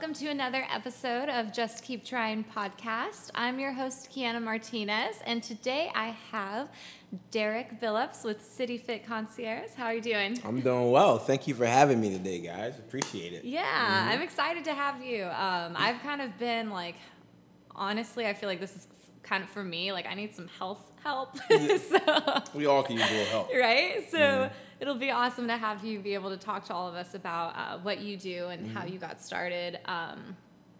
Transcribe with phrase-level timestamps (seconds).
[0.00, 3.30] welcome to another episode of Just Keep Trying podcast.
[3.34, 6.70] I'm your host, Kiana Martinez, and today I have
[7.30, 9.72] Derek Billups with City Fit Concierge.
[9.76, 10.40] How are you doing?
[10.42, 11.18] I'm doing well.
[11.18, 12.78] Thank you for having me today, guys.
[12.78, 13.44] Appreciate it.
[13.44, 14.08] Yeah, mm-hmm.
[14.08, 15.24] I'm excited to have you.
[15.24, 16.96] Um, I've kind of been like,
[17.72, 18.88] honestly, I feel like this is
[19.22, 19.92] kind of for me.
[19.92, 21.36] Like, I need some health help.
[21.50, 23.50] so, we all can use a little help.
[23.54, 24.10] Right?
[24.10, 26.94] So, mm-hmm it'll be awesome to have you be able to talk to all of
[26.94, 28.76] us about uh, what you do and mm-hmm.
[28.76, 29.78] how you got started.
[29.84, 30.36] Um,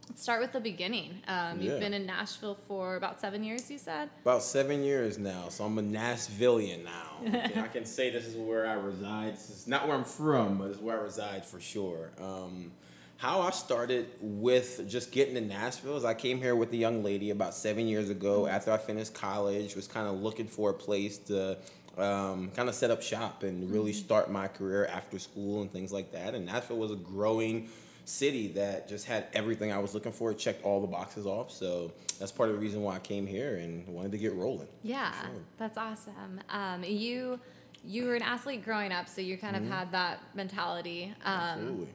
[0.09, 1.23] let's start with the beginning.
[1.29, 4.09] Um, you've been in Nashville for about seven years, you said?
[4.23, 5.49] About seven years now.
[5.51, 7.63] So I'm a Nashvilleian now.
[7.63, 9.35] I can say this is where I reside.
[9.35, 12.11] This is not where I'm from, but it's where I reside for sure.
[12.19, 12.73] Um,
[13.19, 17.03] how I started with just getting to Nashville is I came here with a young
[17.05, 18.55] lady about seven years ago mm-hmm.
[18.55, 21.59] after I finished college, was kind of looking for a place to
[21.99, 24.05] um, kind of set up shop and really mm-hmm.
[24.05, 26.35] start my career after school and things like that.
[26.35, 27.69] And Nashville was a growing
[28.05, 30.31] city that just had everything I was looking for.
[30.31, 31.51] It checked all the boxes off.
[31.51, 34.69] So that's part of the reason why I came here and wanted to get rolling.
[34.83, 35.31] Yeah, sure.
[35.59, 36.41] that's awesome.
[36.49, 37.39] Um, you
[37.83, 39.73] you were an athlete growing up, so you kind of mm-hmm.
[39.73, 41.15] had that mentality.
[41.25, 41.89] Um, Absolutely.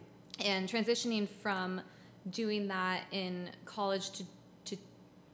[0.44, 1.82] And transitioning from
[2.32, 4.24] doing that in college to
[4.66, 4.78] to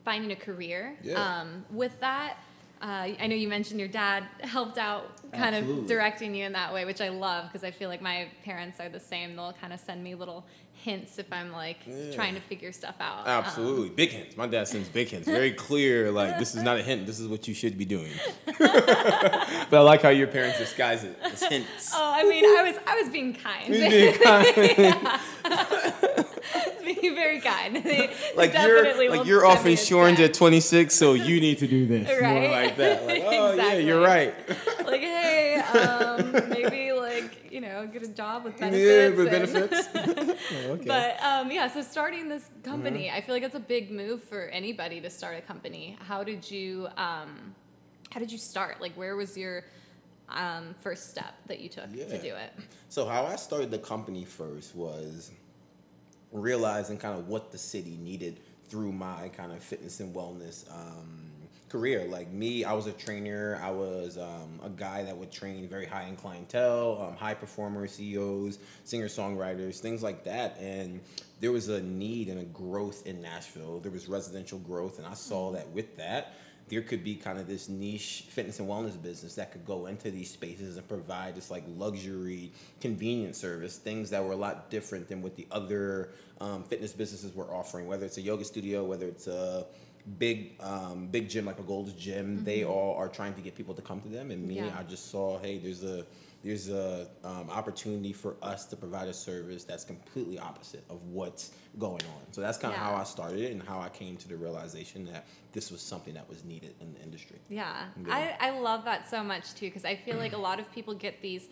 [0.03, 0.97] finding a career.
[1.03, 1.39] Yeah.
[1.39, 2.37] Um, with that
[2.81, 5.83] uh, I know you mentioned your dad helped out kind Absolutely.
[5.83, 8.79] of directing you in that way, which I love because I feel like my parents
[8.79, 9.35] are the same.
[9.35, 10.45] They'll kind of send me little
[10.81, 12.13] hints if I'm like yeah.
[12.13, 13.27] trying to figure stuff out.
[13.27, 13.89] Absolutely.
[13.89, 14.35] Um, big hints.
[14.35, 15.27] My dad sends big hints.
[15.27, 17.05] Very clear, like, this is not a hint.
[17.05, 18.11] This is what you should be doing.
[18.45, 18.59] but
[19.71, 21.93] I like how your parents disguise it as hints.
[21.95, 23.71] Oh, I mean, I was I was being kind.
[23.81, 24.55] Being kind.
[26.85, 27.77] be very kind.
[27.77, 32.09] They like you're like you're off insurance at 26, so you need to do this.
[32.09, 32.41] Right.
[32.41, 33.05] More like that.
[33.05, 33.79] Like, oh exactly.
[33.79, 34.33] yeah, you're right.
[34.85, 38.83] like hey, um, maybe like you know get a job with benefits.
[38.83, 39.89] Yeah, with benefits.
[39.95, 40.85] oh, okay.
[40.85, 43.17] But um, yeah, so starting this company, mm-hmm.
[43.17, 45.97] I feel like it's a big move for anybody to start a company.
[45.99, 47.55] How did you um,
[48.09, 48.81] how did you start?
[48.81, 49.65] Like where was your
[50.29, 52.05] um, first step that you took yeah.
[52.05, 52.53] to do it?
[52.89, 55.31] So how I started the company first was
[56.31, 58.39] realizing kind of what the city needed
[58.69, 61.30] through my kind of fitness and wellness um,
[61.71, 62.05] career.
[62.05, 63.59] Like me, I was a trainer.
[63.63, 67.93] I was um, a guy that would train very high end clientele, um, high performers,
[67.93, 70.57] CEOs, singer songwriters, things like that.
[70.59, 70.99] And
[71.39, 73.79] there was a need and a growth in Nashville.
[73.79, 75.55] There was residential growth, and I saw mm-hmm.
[75.55, 76.33] that with that
[76.71, 80.09] there could be kind of this niche fitness and wellness business that could go into
[80.09, 82.49] these spaces and provide this like luxury
[82.79, 87.35] convenience service things that were a lot different than what the other um, fitness businesses
[87.35, 89.65] were offering whether it's a yoga studio whether it's a
[90.17, 92.45] big um, big gym like a gold's gym mm-hmm.
[92.45, 94.75] they all are trying to get people to come to them and me yeah.
[94.77, 96.05] i just saw hey there's a
[96.43, 101.51] there's a um, opportunity for us to provide a service that's completely opposite of what's
[101.77, 102.31] going on.
[102.31, 102.85] So that's kind of yeah.
[102.85, 106.13] how I started it and how I came to the realization that this was something
[106.15, 107.37] that was needed in the industry.
[107.49, 108.35] Yeah, yeah.
[108.39, 110.95] I, I love that so much too because I feel like a lot of people
[110.95, 111.47] get these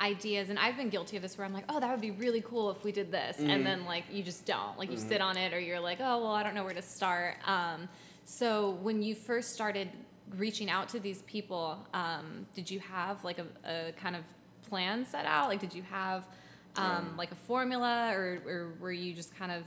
[0.00, 2.40] ideas and I've been guilty of this where I'm like, oh, that would be really
[2.40, 3.50] cool if we did this, mm-hmm.
[3.50, 4.78] and then like you just don't.
[4.78, 5.08] Like you mm-hmm.
[5.08, 7.36] sit on it or you're like, oh, well, I don't know where to start.
[7.46, 7.88] Um,
[8.24, 9.88] so when you first started
[10.36, 14.22] reaching out to these people, um, did you have like a, a, kind of
[14.68, 15.48] plan set out?
[15.48, 16.26] Like, did you have
[16.76, 19.62] um, like a formula, or, or were you just kind of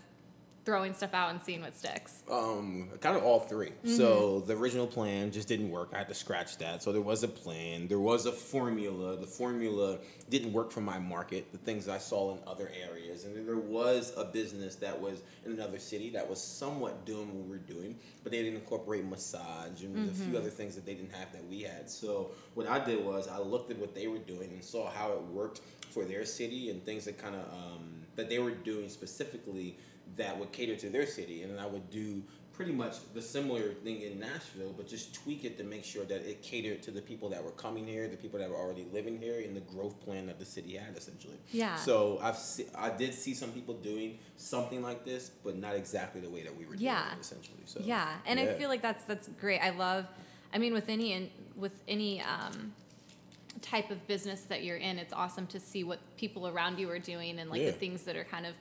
[0.69, 2.21] throwing stuff out and seeing what sticks?
[2.31, 3.89] Um, kind of all 3 mm-hmm.
[3.89, 5.89] So the original plan just didn't work.
[5.95, 6.83] I had to scratch that.
[6.83, 7.87] So there was a plan.
[7.87, 9.17] There was a formula.
[9.17, 9.97] The formula
[10.29, 11.51] didn't work for my market.
[11.51, 15.23] The things I saw in other areas, and then there was a business that was
[15.43, 19.05] in another city that was somewhat doing what we were doing, but they didn't incorporate
[19.05, 20.09] massage and mm-hmm.
[20.09, 20.37] a few mm-hmm.
[20.37, 21.89] other things that they didn't have that we had.
[21.89, 25.13] So what I did was I looked at what they were doing and saw how
[25.13, 28.89] it worked for their city and things that kind of um, that they were doing
[28.89, 29.77] specifically
[30.17, 32.23] that would cater to their city, and then I would do
[32.59, 36.29] pretty much the similar thing in Nashville, but just tweak it to make sure that
[36.29, 39.17] it catered to the people that were coming here, the people that were already living
[39.17, 41.37] here, in the growth plan that the city had essentially.
[41.53, 41.77] Yeah.
[41.77, 46.19] So I've se- I did see some people doing something like this, but not exactly
[46.19, 47.13] the way that we were doing yeah.
[47.13, 47.61] it essentially.
[47.63, 48.47] So yeah, and yeah.
[48.47, 49.59] I feel like that's that's great.
[49.59, 50.05] I love.
[50.53, 52.73] I mean, with any with any um,
[53.61, 56.99] type of business that you're in, it's awesome to see what people around you are
[56.99, 57.67] doing and like yeah.
[57.67, 58.53] the things that are kind of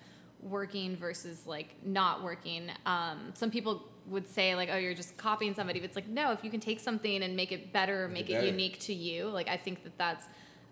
[0.43, 2.71] working versus like not working.
[2.87, 6.33] Um, some people would say like, oh, you're just copying somebody, but it's like, no,
[6.33, 9.49] if you can take something and make it better, make, it, unique to you, like
[9.49, 10.27] I think that that's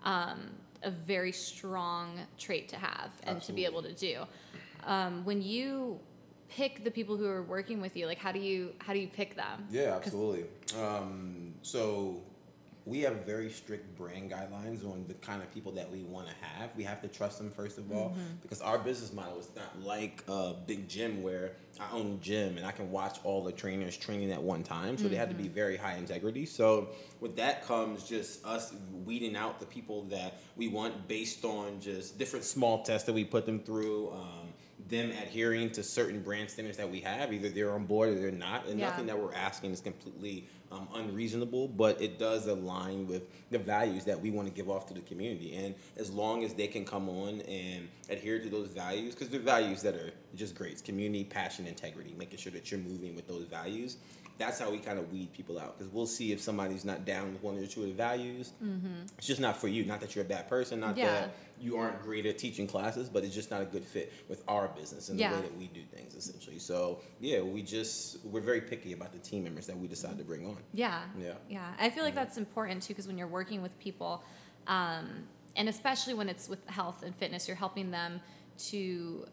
[0.05, 0.51] um,
[0.83, 3.47] a very strong trait to have and Absolutely.
[3.47, 4.25] to be able to do.
[4.85, 5.99] Um, when you
[6.49, 9.09] pick the people who are working with you, like how do you how do you
[9.09, 9.67] pick them?
[9.71, 10.45] Yeah, absolutely.
[10.81, 12.23] Um, so
[12.87, 16.35] we have very strict brand guidelines on the kind of people that we want to
[16.41, 16.71] have.
[16.77, 18.21] We have to trust them first of all, Mm-hmm.
[18.43, 22.57] because our business model is not like a big gym where I own a gym
[22.57, 24.97] and I can watch all the trainers training at one time.
[24.97, 25.43] So they have to Mm-hmm.
[25.43, 26.47] be very high integrity.
[26.47, 26.91] So
[27.21, 28.73] with that comes just us
[29.05, 33.25] weeding out the people that we want based on just different small tests that we
[33.25, 34.13] put them through.
[34.13, 34.53] Um,
[34.89, 38.31] them adhering to certain brand standards that we have, either they're on board or they're
[38.31, 38.91] not, and Yeah.
[38.91, 44.05] nothing that we're asking is completely um, unreasonable, but it does align with the values
[44.05, 45.55] that we want to give off to the community.
[45.55, 49.41] And as long as they can come on and adhere to those values, because they're
[49.41, 53.27] values that are just great it's community, passion, integrity, making sure that you're moving with
[53.27, 53.97] those values.
[54.39, 57.33] That's how we kind of weed people out because we'll see if somebody's not down
[57.33, 58.53] with one or two of the values.
[59.17, 59.85] It's just not for you.
[59.85, 61.07] Not that you're a bad person, not Yeah.
[61.07, 64.43] that you aren't great at teaching classes, but it's just not a good fit with
[64.47, 65.31] our business and Yeah.
[65.31, 66.59] the way that we do things, essentially.
[66.59, 70.25] So yeah, we just we're very picky about the team members that we decide to
[70.25, 70.59] bring on.
[70.75, 71.03] Yeah.
[71.19, 71.33] Yeah.
[71.49, 71.73] Yeah.
[71.79, 74.23] I feel like that's important too because when you're working with people,
[74.67, 78.21] um, and especially when it's with health and fitness, you're helping them
[78.69, 79.27] to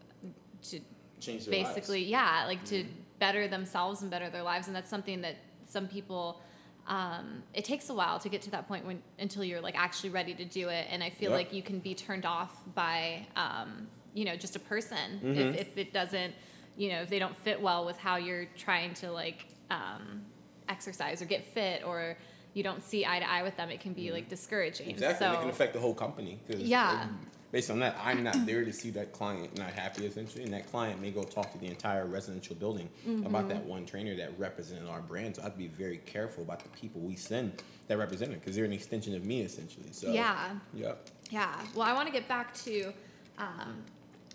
[0.62, 0.80] to
[1.20, 2.10] Change their basically lives.
[2.10, 2.84] yeah like to
[3.18, 5.36] better themselves and better their lives and that's something that
[5.68, 6.40] some people
[6.86, 10.10] um, it takes a while to get to that point when until you're like actually
[10.10, 11.38] ready to do it and i feel Yep.
[11.38, 15.38] like you can be turned off by um, you know just a person Mm-hmm.
[15.38, 16.34] if, if it doesn't
[16.76, 20.22] you know if they don't fit well with how you're trying to like um,
[20.68, 22.16] exercise or get fit or
[22.52, 24.94] you don't see eye to eye with them it can be like discouraging Mm-hmm.
[24.96, 26.38] Exactly, so it can affect the whole company.
[26.48, 27.06] Yeah.
[27.54, 30.68] Based on that, I'm not there to see that client not happy, essentially, and that
[30.72, 33.26] client may go talk to the entire residential building Mm-hmm.
[33.26, 35.36] about that one trainer that represented our brand.
[35.36, 38.40] So I have to be very careful about the people we send that represent it,
[38.40, 39.92] because they're an extension of me, essentially.
[39.92, 40.94] So yeah yeah,
[41.30, 41.54] Yeah.
[41.76, 42.92] Well, I want to get back to
[43.38, 43.84] um,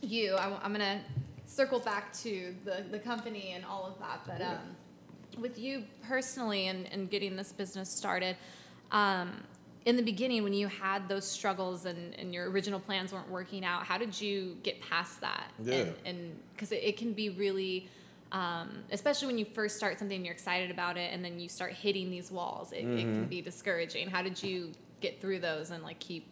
[0.01, 0.35] you.
[0.35, 1.01] I, am going to
[1.45, 4.21] circle back to the, the company and all of that.
[4.25, 8.37] But um, with you personally and, and getting this business started,
[8.93, 9.43] um,
[9.85, 13.63] in the beginning, when you had those struggles and, and your original plans weren't working
[13.63, 15.51] out, how did you get past that?
[15.63, 15.85] Yeah.
[16.05, 17.87] And because it, it can be really,
[18.31, 21.47] um, especially when you first start something and you're excited about it and then you
[21.49, 22.97] start hitting these walls, it, it Mm-hmm.
[23.19, 24.09] can be discouraging.
[24.09, 24.71] How did you
[25.01, 26.27] get through those and like keep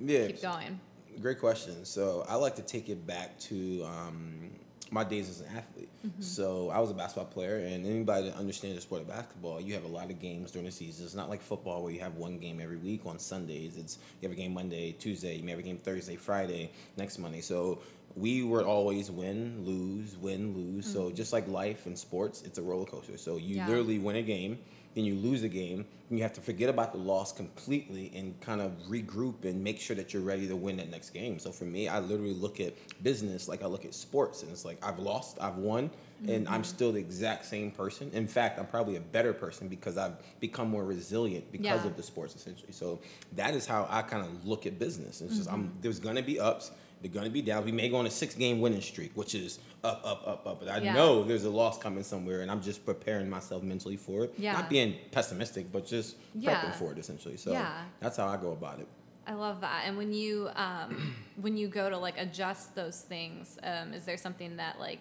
[0.00, 0.26] Yeah.
[0.26, 0.80] keep going.
[1.20, 1.84] Great question.
[1.84, 4.50] So I like to take it back to um,
[4.90, 5.88] my days as an athlete.
[6.06, 6.22] Mm-hmm.
[6.22, 9.74] So I was a basketball player, and anybody that understands the sport of basketball, you
[9.74, 11.04] have a lot of games during the season.
[11.04, 13.76] It's not like football where you have one game every week on Sundays.
[13.76, 17.18] It's you have a game Monday, Tuesday, you may have a game Thursday, Friday, next
[17.18, 17.40] Monday.
[17.40, 17.80] So
[18.16, 20.90] we were always win, lose, win, lose.
[20.90, 21.14] So mm-hmm.
[21.16, 23.16] just like life and sports, it's a roller coaster.
[23.18, 23.68] So you Yeah.
[23.68, 24.58] literally win a game,
[24.98, 28.38] then you lose a game, and you have to forget about the loss completely and
[28.40, 31.38] kind of regroup and make sure that you're ready to win that next game.
[31.38, 32.74] So for me, I literally look at
[33.04, 35.88] business like I look at sports, and it's like I've lost, I've won,
[36.26, 36.62] and I'm mm-hmm.
[36.64, 38.10] still the exact same person.
[38.12, 41.86] In fact, I'm probably a better person because I've become more resilient because Yeah.
[41.86, 42.72] of the sports essentially.
[42.72, 42.98] So
[43.36, 45.20] that is how I kind of look at business.
[45.20, 45.80] It's just I'm mm-hmm.
[45.80, 46.72] there's gonna be ups.
[47.00, 47.64] They're gonna be down.
[47.64, 50.60] We may go on a six game winning streak, which is up, up, up, up.
[50.60, 50.92] But I Yeah.
[50.94, 54.34] know there's a loss coming somewhere, and I'm just preparing myself mentally for it.
[54.36, 54.52] Yeah.
[54.54, 56.60] Not being pessimistic, but just Yeah.
[56.60, 57.36] prepping for it essentially.
[57.36, 57.84] So Yeah.
[58.00, 58.88] that's how I go about it.
[59.26, 59.82] I love that.
[59.86, 64.16] And when you um, when you go to like adjust those things, um, is there
[64.16, 65.00] something that like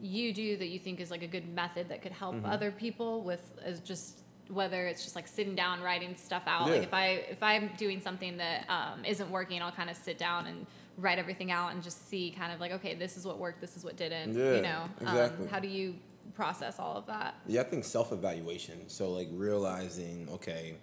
[0.00, 2.46] you do that you think is like a good method that could help Mm-hmm.
[2.46, 6.82] other people with as just whether it's just like sitting down writing stuff out like
[6.82, 10.46] if i if i'm doing something that um, isn't working i'll kind of sit down
[10.46, 10.64] and
[10.98, 13.76] write everything out and just see kind of like okay this is what worked this
[13.76, 15.44] is what didn't Yeah, you know exactly.
[15.46, 15.94] um, how do you
[16.34, 18.88] process all of that Yeah, I think self evaluation.
[18.88, 20.74] So like realizing, okay,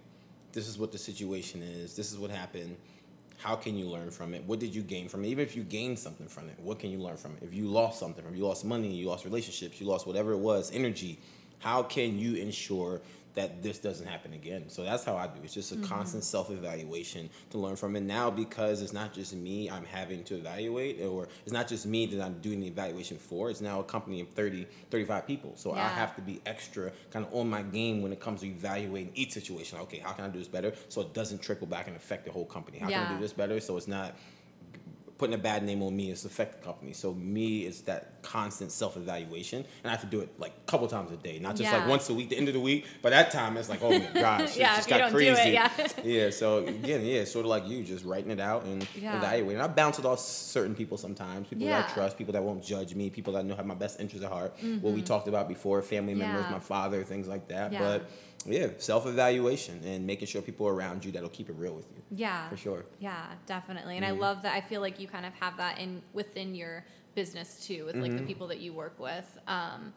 [0.52, 1.94] this is what the situation is.
[1.94, 2.76] This is what happened.
[3.38, 4.42] How can you learn from it?
[4.44, 5.28] What did you gain from it?
[5.28, 7.42] Even if you gained something from it, what can you learn from it?
[7.42, 10.32] If you lost something from it, you lost money, you lost relationships, you lost whatever
[10.32, 11.18] it was, energy.
[11.58, 13.00] How can you ensure
[13.36, 14.68] that this doesn't happen again?
[14.68, 15.40] So that's how I do.
[15.44, 15.84] It's just a mm-hmm.
[15.84, 18.02] constant self evaluation to learn from it.
[18.02, 22.06] Now because it's not just me I'm having to evaluate, or it's not just me
[22.06, 23.50] that I'm doing the evaluation for.
[23.50, 25.52] It's now a company of 30, 35 people.
[25.54, 28.46] So I have to be extra kind of on my game when it comes to
[28.46, 29.78] evaluating each situation.
[29.80, 32.32] Okay, how can I do this better so it doesn't trickle back and affect the
[32.32, 32.78] whole company?
[32.78, 34.16] How can I do this better so it's not
[35.18, 36.92] putting a bad name on me, it's affect the company.
[36.92, 40.70] So me, it's that constant self evaluation, and I have to do it like a
[40.70, 41.78] couple times a day, not just Yeah.
[41.78, 42.86] like once a week, the end of the week.
[43.02, 45.34] But that time, it's like, oh my gosh, Yeah, just if you got do it,
[45.34, 45.50] crazy.
[45.52, 45.70] yeah.
[46.04, 46.30] yeah.
[46.30, 49.16] So again, yeah, sort of like you, just writing it out and Yeah.
[49.16, 49.60] evaluating.
[49.62, 51.82] I bounce it off certain people sometimes, people that Yeah.
[51.82, 51.90] Mm-hmm.
[51.92, 54.30] I trust, people that won't judge me, people that know have my best interests at
[54.32, 54.54] heart.
[54.80, 57.72] What we talked about before, family members, my father, things like that.
[57.72, 57.78] Yeah.
[57.78, 58.08] But
[58.46, 62.02] yeah, self evaluation and making sure people around you that'll keep it real with you.
[62.10, 62.84] yeah For sure.
[63.00, 63.96] Yeah, definitely.
[63.96, 64.16] And Mm-hmm.
[64.16, 64.54] I love that.
[64.54, 66.84] I feel like you kind of have that in within your
[67.14, 68.18] business too, with like Mm-hmm.
[68.18, 69.38] the people that you work with.
[69.48, 69.92] Um,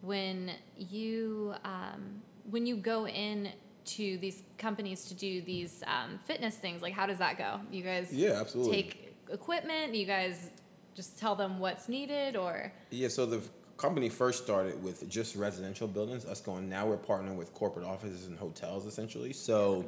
[0.00, 3.50] when you um, when you go in
[3.84, 6.82] to these companies to do these um, fitness things?
[6.82, 7.58] Like, how does that go?
[7.72, 8.82] You guys Yeah, absolutely.
[8.82, 9.94] take equipment.
[9.94, 10.50] You guys
[10.94, 13.40] just tell them what's needed, or Yeah, so the
[13.78, 16.26] company first started with just residential buildings.
[16.26, 19.32] Us going now we're partnering with corporate offices and hotels essentially.
[19.32, 19.86] So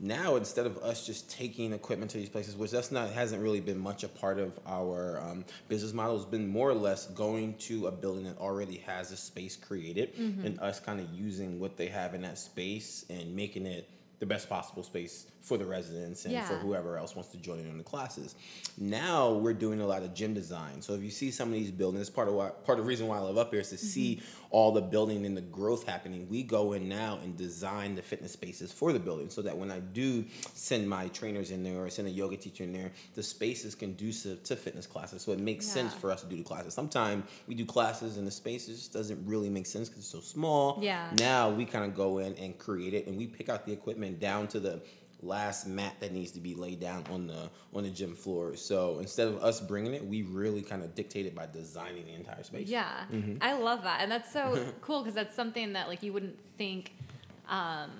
[0.00, 3.60] now instead of us just taking equipment to these places, which that's not hasn't really
[3.60, 7.54] been much a part of our um, business model, it's been more or less going
[7.58, 10.12] to a building that already has a space created
[10.44, 14.26] and us kind of using what they have in that space and making it the
[14.26, 17.78] best possible space for the residents and for whoever else wants to join in on
[17.78, 18.34] the classes.
[18.78, 20.80] Now we're doing a lot of gym design.
[20.80, 23.06] So if you see some of these buildings, part of why part of the reason
[23.06, 24.45] why I live up here is to see mm-hmm.
[24.56, 26.26] All the building and the growth happening.
[26.30, 29.70] We go in now and design the fitness spaces for the building so that when
[29.70, 33.22] I do send my trainers in there or send a yoga teacher in there, the
[33.22, 35.20] space is conducive to fitness classes.
[35.20, 36.72] So it makes sense for us to do the classes.
[36.72, 40.20] Sometimes we do classes and the space just doesn't really make sense because it's so
[40.20, 40.78] small.
[40.80, 41.10] Yeah.
[41.18, 44.20] Now we kind of go in and create it and we pick out the equipment
[44.20, 44.80] down to the
[45.26, 48.56] last mat that needs to be laid down on the on the gym floor.
[48.56, 52.42] So instead of us bringing it, we really kind of dictated by designing the entire
[52.42, 52.68] space.
[52.68, 53.36] yeah, Mm-hmm.
[53.40, 56.92] I love that, and that's so cool because that's something that like you wouldn't think
[57.48, 57.90] um,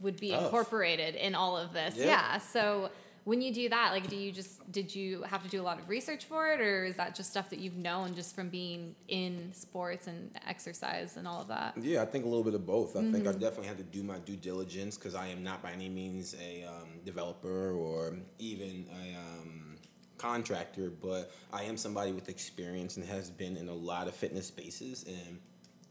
[0.00, 0.44] would be Tough.
[0.44, 1.96] incorporated in all of this.
[1.96, 2.06] Yeah.
[2.06, 2.38] Yeah.
[2.38, 2.90] So
[3.24, 5.78] when you do that, like, do you just did you have to do a lot
[5.78, 8.94] of research for it, or is that just stuff that you've known just from being
[9.08, 11.74] in sports and exercise and all of that?
[11.80, 12.96] Yeah, I think a little bit of both.
[12.96, 15.70] I think I definitely had to do my due diligence because I am not by
[15.72, 19.76] any means a um, developer or even a um,
[20.18, 24.46] contractor, but I am somebody with experience and has been in a lot of fitness
[24.46, 25.38] spaces and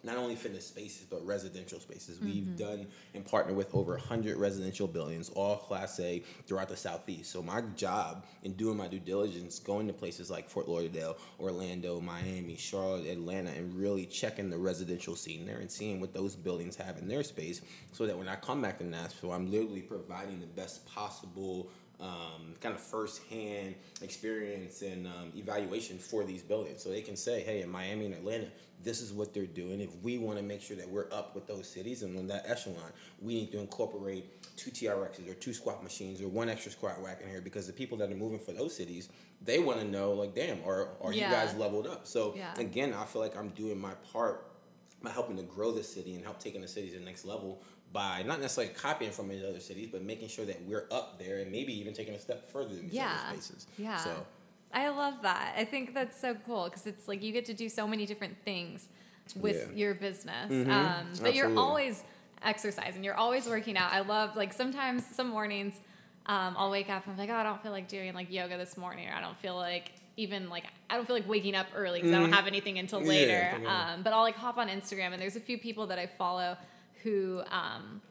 [0.04, 2.20] not only fitness spaces but residential spaces.
[2.20, 2.56] We've mm-hmm.
[2.56, 7.32] done and partnered with over 100 residential buildings, all Class A throughout the Southeast.
[7.32, 12.00] So my job in doing my due diligence, going to places like Fort Lauderdale, Orlando,
[12.00, 16.76] Miami, Charlotte, Atlanta, and really checking the residential scene there and seeing what those buildings
[16.76, 20.40] have in their space, so that when I come back to Nashville, I'm literally providing
[20.40, 21.70] the best possible
[22.02, 26.82] um, kind of firsthand experience and um, evaluation for these buildings.
[26.82, 28.48] So they can say, hey, in Miami and Atlanta,
[28.84, 29.80] this is what they're doing.
[29.80, 32.44] If we want to make sure that we're up with those cities and on that
[32.48, 32.92] echelon,
[33.22, 34.26] we need to incorporate
[34.58, 37.74] two TRXs or two squat machines or one extra squat rack in here because the
[37.74, 39.10] people that are moving for those cities,
[39.44, 41.30] they want to know, like, damn, are, are Yeah.
[41.30, 42.08] you guys leveled up?
[42.08, 42.54] So Yeah.
[42.58, 44.48] again, I feel like I'm doing my part
[45.04, 47.62] by helping to grow the city and help taking the city to the next level
[47.94, 51.40] by not necessarily copying from the other cities, but making sure that we're up there
[51.40, 53.18] and maybe even taking a step further in these Yeah.
[53.28, 53.68] other spaces.
[53.78, 53.98] Yeah.
[53.98, 54.26] So
[54.74, 55.54] I love that.
[55.58, 58.38] I think that's so cool because it's like you get to do so many different
[58.46, 58.88] things
[59.36, 59.76] with Yeah.
[59.78, 60.52] your business.
[60.52, 60.70] Mhm.
[60.70, 62.04] Um, but you're always
[62.44, 63.04] exercising.
[63.04, 63.92] You're always working out.
[63.92, 65.76] I love like sometimes some mornings
[66.28, 68.56] um, I'll wake up and I'm like, oh, I don't feel like doing like yoga
[68.56, 71.66] this morning, or I don't feel like even like I don't feel like waking up
[71.76, 72.36] early because I don't Mhm.
[72.36, 73.60] have anything until Yeah, later.
[73.64, 73.94] yeah.
[73.96, 76.58] Um, but I'll like hop on Instagram and there's a few people that I follow
[77.04, 77.42] who.
[77.52, 78.02] Um,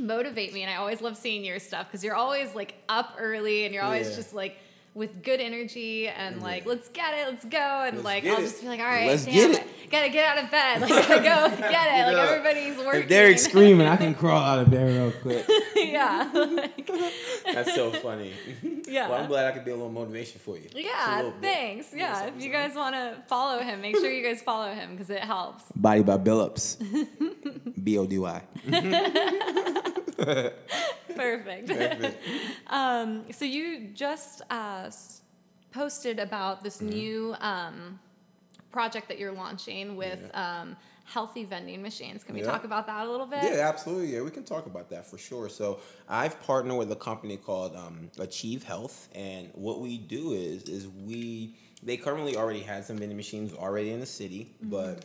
[0.00, 3.64] motivate me and I always love seeing your stuff because you're always like up early
[3.64, 4.14] and you're always Yeah.
[4.14, 4.56] just like
[4.94, 8.42] with good energy and like let's get it, let's go and Let's like I'll it.
[8.42, 9.56] just be like, all right, Let's damn get it.
[9.62, 9.66] it.
[9.90, 12.12] Gotta get out of bed, like gotta go get it.
[12.14, 13.02] Like everybody's working.
[13.02, 15.46] if Derek's screaming, I can crawl out of bed real quick.
[15.76, 16.90] yeah, like,
[17.52, 18.32] That's so funny.
[18.86, 19.08] Yeah.
[19.08, 20.68] Well, I'm glad I could be a little motivation for you.
[20.74, 21.16] Yeah.
[21.16, 21.42] little bit.
[21.42, 21.88] Thanks.
[21.94, 25.10] Yeah, if you guys want to follow him, make sure you guys follow him because
[25.10, 25.64] it helps.
[25.74, 26.76] Body by Billups.
[27.82, 28.42] B O D Y.
[31.14, 31.70] Perfect.
[32.68, 34.90] um, so you just uh,
[35.72, 36.88] posted about this Mm-hmm.
[36.88, 37.98] new um,
[38.70, 42.22] project that you're launching with um, healthy vending machines.
[42.22, 42.46] Can we Yeah.
[42.48, 43.42] talk about that a little bit?
[43.42, 44.14] Yeah, absolutely.
[44.14, 45.48] Yeah, we can talk about that for sure.
[45.48, 50.64] So I've partnered with a company called um, Achieve Health, and what we do is
[50.64, 55.04] is we they currently already had some vending machines already in the city, but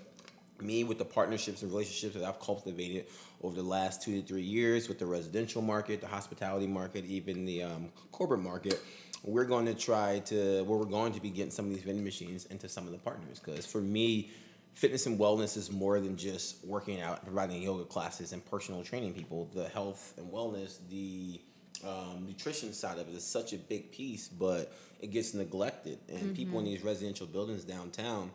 [0.59, 3.05] me with the partnerships and relationships that I've cultivated
[3.41, 7.45] over the last two to three years with the residential market, the hospitality market, even
[7.45, 8.79] the um, corporate market,
[9.23, 12.03] we're going to try to, well, we're going to be getting some of these vending
[12.03, 13.39] machines into some of the partners.
[13.39, 14.31] Because for me,
[14.73, 19.13] fitness and wellness is more than just working out, providing yoga classes, and personal training
[19.13, 19.49] people.
[19.53, 21.39] The health and wellness, the
[21.87, 25.99] um, nutrition side of it is such a big piece, but it gets neglected.
[26.09, 28.29] And people in these residential buildings downtown,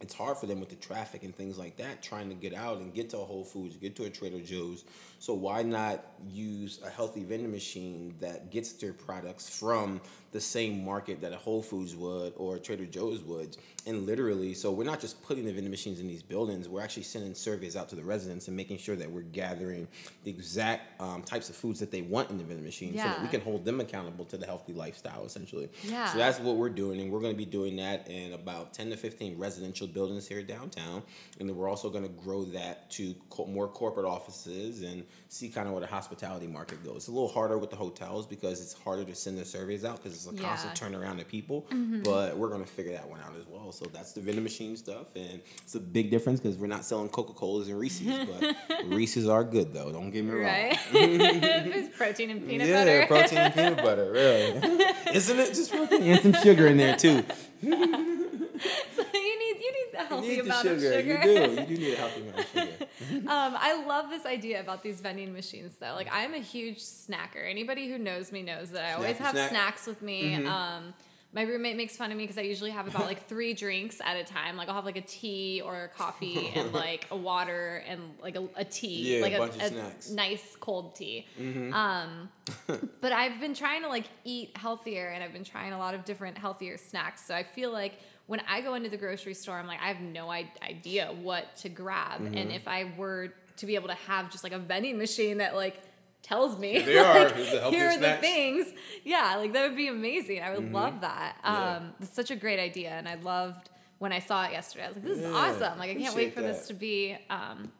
[0.00, 2.78] it's hard for them with the traffic and things like that, trying to get out
[2.78, 4.84] and get to a Whole Foods, get to a Trader Joe's.
[5.20, 10.84] So why not use a healthy vending machine that gets their products from the same
[10.84, 13.56] market that a Whole Foods would or a Trader Joe's would?
[13.86, 17.04] And literally, so we're not just putting the vending machines in these buildings, we're actually
[17.04, 19.88] sending surveys out to the residents and making sure that we're gathering
[20.24, 23.22] the exact um, types of foods that they want in the vending machine so that
[23.22, 25.68] we can hold them accountable to the healthy lifestyle essentially.
[25.84, 26.06] Yeah.
[26.12, 28.90] So that's what we're doing, and we're going to be doing that in about 10
[28.90, 31.02] to 15 residential buildings here downtown,
[31.40, 35.48] and then we're also going to grow that to co- more corporate offices and see
[35.48, 36.96] kind of where the hospitality market goes.
[36.96, 40.02] It's a little harder with the hotels because it's harder to send the surveys out
[40.02, 41.66] because it's a constant turnaround of people.
[41.70, 42.02] Mm-hmm.
[42.02, 43.72] But we're going to figure that one out as well.
[43.72, 47.08] So that's the vending machine stuff, and it's a big difference because we're not selling
[47.08, 49.92] Coca Colas and Reese's, but Reese's are good though.
[49.92, 50.44] Don't get me wrong.
[50.44, 50.78] Right?
[50.92, 52.98] it's protein and peanut butter.
[53.00, 54.84] yeah, protein and peanut butter, really.
[55.14, 57.22] Isn't it just protein and some sugar in there too?
[57.60, 57.66] So
[59.14, 60.92] you need you need a healthy You need the amount sugar.
[60.92, 61.14] of sugar.
[61.14, 61.60] You do.
[61.60, 62.77] You do need a healthy amount of sugar.
[63.28, 65.94] Um, I love this idea about these vending machines, though.
[65.94, 67.48] Like, I'm a huge snacker.
[67.48, 69.50] Anybody who knows me knows that I always Snacky have snack.
[69.50, 70.34] snacks with me.
[70.34, 70.48] Mm-hmm.
[70.48, 70.94] Um,
[71.34, 74.16] my roommate makes fun of me because I usually have about like three drinks at
[74.16, 74.56] a time.
[74.56, 78.34] Like, I'll have like a tea or a coffee and like a water and like
[78.36, 80.06] a, a tea, Yeah, like a bunch of snacks.
[80.06, 80.14] Mm-hmm.
[80.16, 81.26] nice cold tea.
[81.38, 82.30] Um,
[83.02, 86.04] but I've been trying to like eat healthier and I've been trying a lot of
[86.06, 87.26] different healthier snacks.
[87.26, 87.98] So I feel like
[88.28, 91.70] when I go into the grocery store, I'm like, I have no idea what to
[91.70, 92.20] grab.
[92.20, 92.36] Mm-hmm.
[92.36, 95.56] And if I were to be able to have just like a vending machine that
[95.56, 95.82] like
[96.22, 97.24] tells me They are.
[97.24, 98.66] like, the here are the things.
[99.02, 100.42] Yeah, like that would be amazing.
[100.42, 101.36] I would love that.
[101.42, 101.54] Mm-hmm.
[101.54, 101.76] Yeah.
[101.76, 102.90] Um, it's such a great idea.
[102.90, 104.84] And I loved when I saw it yesterday.
[104.84, 105.78] I was like, this is Yeah, awesome.
[105.78, 107.72] Like I can't wait for this to be um,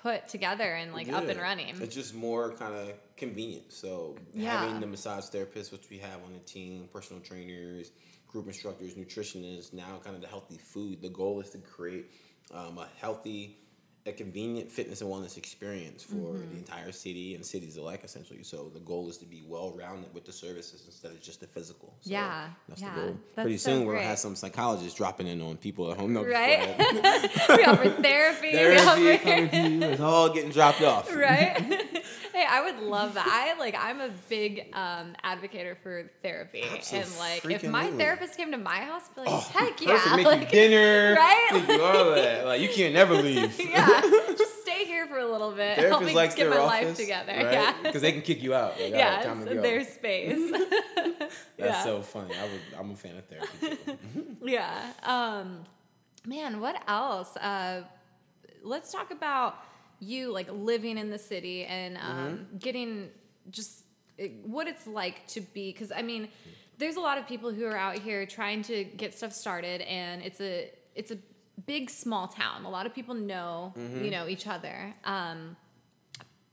[0.00, 1.74] put together and like up and running.
[1.80, 3.72] It's just more kind of convenient.
[3.72, 4.60] So Yeah.
[4.60, 7.90] having the massage therapists, which we have on the team, personal trainers,
[8.28, 11.02] group instructors, nutritionists, now kind of the healthy food.
[11.02, 12.10] The goal is to create
[12.52, 13.58] um, a healthy,
[14.06, 16.50] a convenient fitness and wellness experience for Mm-hmm.
[16.52, 18.42] the entire city and cities alike, essentially.
[18.42, 21.46] So the goal is to be well rounded with the services instead of just the
[21.46, 21.92] physical.
[22.00, 23.16] So Yeah, that's yeah, the goal.
[23.34, 24.04] that's Pretty so soon we'll great.
[24.06, 26.14] have some psychologists dropping in on people at home.
[26.14, 26.74] No, Right?
[27.50, 28.46] we offer therapy.
[28.48, 29.92] we Therapy offer- coming to you.
[29.92, 31.14] It's all getting dropped off.
[31.14, 31.60] right?
[32.32, 33.26] hey, I would love that.
[33.26, 36.62] I like I'm a big um advocate for therapy.
[36.92, 40.16] and like if my therapist came to my house, I'd be like, Oh, heck yeah.
[40.16, 41.14] Make like, dinner.
[41.18, 41.48] right?
[41.52, 42.46] Make you all that.
[42.46, 43.58] Like you can't never leave.
[43.60, 43.96] yeah.
[44.38, 45.78] Just stay here for a little bit.
[45.78, 47.32] Help me likes get their my office, life together.
[47.32, 47.52] right?
[47.52, 47.74] Yeah.
[47.82, 48.80] Because they can kick you out.
[48.80, 50.50] Like, yeah, right, it's their space.
[50.96, 51.84] That's yeah.
[51.84, 52.34] so funny.
[52.34, 53.98] I would, I'm a fan of therapy.
[54.42, 54.92] Yeah.
[55.02, 55.64] Um,
[56.26, 57.36] man, what else?
[57.36, 57.82] Uh,
[58.62, 59.56] let's talk about
[60.00, 63.10] you like living in the city and um, getting
[63.50, 63.84] just
[64.20, 65.72] uh, what it's like to be.
[65.72, 66.28] Because I mean,
[66.78, 70.22] there's a lot of people who are out here trying to get stuff started, and
[70.22, 71.18] it's a it's a
[71.66, 72.64] big small town.
[72.64, 74.94] A lot of people know you know each other.
[75.04, 75.56] Um,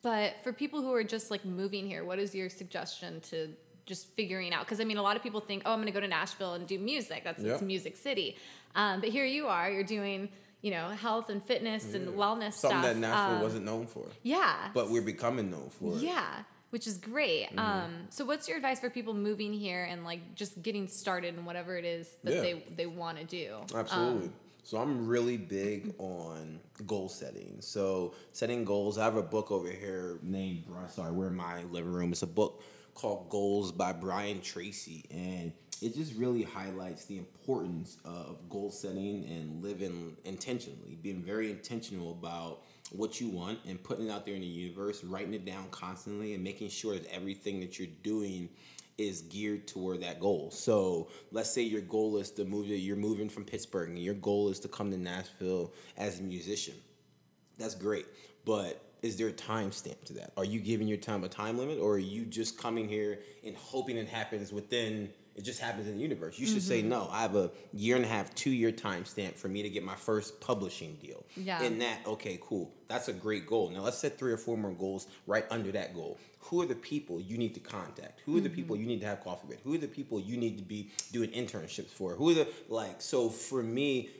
[0.01, 3.49] but for people who are just like moving here, what is your suggestion to
[3.85, 4.65] just figuring out?
[4.65, 6.53] Because I mean, a lot of people think, oh, I'm going to go to Nashville
[6.53, 7.23] and do music.
[7.23, 8.37] That's it's Music City.
[8.75, 10.29] Um, but here you are, you're doing,
[10.61, 12.71] you know, health and fitness and wellness stuff.
[12.71, 12.93] Something stuff.
[12.93, 14.69] that Nashville Um, wasn't known for, Yeah.
[14.73, 15.97] but we're becoming known for.
[15.97, 17.47] yeah, which is great.
[17.47, 17.59] Mm-hmm.
[17.59, 21.45] Um, so what's your advice for people moving here and like just getting started in
[21.45, 22.41] whatever it is that Yeah.
[22.41, 23.55] they they want to do?
[23.73, 24.27] Absolutely.
[24.27, 24.33] Um,
[24.65, 27.57] so I'm really big on goal setting.
[27.59, 28.97] So setting goals.
[28.97, 30.63] I have a book over here named.
[30.89, 32.11] Sorry, we're in my living room.
[32.11, 32.63] It's a book
[32.95, 35.51] called Goals by Brian Tracy, and
[35.83, 42.13] it just really highlights the importance of goal setting and living intentionally, being very intentional
[42.13, 45.67] about what you want and putting it out there in the universe, writing it down
[45.69, 48.49] constantly, and making sure that everything that you're doing
[48.97, 50.51] is geared toward that goal.
[50.51, 52.67] So let's say your goal is to move.
[52.67, 56.75] You're moving from Pittsburgh, and your goal is to come to Nashville as a musician.
[57.57, 58.05] That's great,
[58.45, 60.31] but is there a time stamp to that?
[60.37, 63.55] Are you giving your time a time limit, or are you just coming here and
[63.55, 65.09] hoping it happens within?
[65.35, 66.39] It just happens in the universe.
[66.39, 66.89] You should say mm-hmm.
[66.89, 67.09] no.
[67.11, 69.83] I have a year and a half, two year time stamp for me to get
[69.83, 71.25] my first publishing deal.
[71.35, 71.61] Yeah.
[71.61, 72.71] In that, okay, cool.
[72.87, 73.69] That's a great goal.
[73.69, 76.17] Now let's set three or four more goals right under that goal.
[76.39, 78.21] Who are the people you need to contact?
[78.25, 78.83] Who are the people mm-hmm.
[78.83, 79.61] you need to have coffee with?
[79.63, 82.13] Who are the people you need to be doing internships for?
[82.13, 83.01] Who are the like?
[83.01, 84.11] So for me,